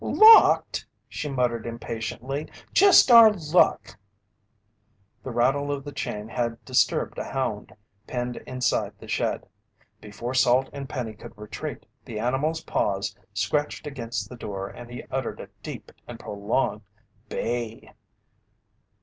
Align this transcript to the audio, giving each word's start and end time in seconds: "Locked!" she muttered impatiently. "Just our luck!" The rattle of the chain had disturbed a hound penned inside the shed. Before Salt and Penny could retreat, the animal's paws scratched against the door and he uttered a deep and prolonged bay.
"Locked!" 0.03 0.87
she 1.07 1.29
muttered 1.29 1.67
impatiently. 1.67 2.49
"Just 2.73 3.11
our 3.11 3.31
luck!" 3.33 3.99
The 5.23 5.29
rattle 5.29 5.71
of 5.71 5.83
the 5.83 5.91
chain 5.91 6.27
had 6.29 6.65
disturbed 6.65 7.19
a 7.19 7.23
hound 7.23 7.71
penned 8.07 8.37
inside 8.47 8.93
the 8.97 9.07
shed. 9.07 9.45
Before 10.01 10.33
Salt 10.33 10.71
and 10.73 10.89
Penny 10.89 11.13
could 11.13 11.37
retreat, 11.37 11.85
the 12.03 12.17
animal's 12.17 12.61
paws 12.61 13.15
scratched 13.35 13.85
against 13.85 14.27
the 14.27 14.35
door 14.35 14.69
and 14.69 14.89
he 14.89 15.03
uttered 15.11 15.39
a 15.39 15.49
deep 15.61 15.91
and 16.07 16.19
prolonged 16.19 16.81
bay. 17.29 17.93